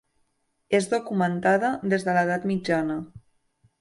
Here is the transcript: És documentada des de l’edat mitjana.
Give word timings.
És 0.77 0.87
documentada 0.93 1.71
des 1.93 2.07
de 2.07 2.17
l’edat 2.17 2.49
mitjana. 2.53 2.97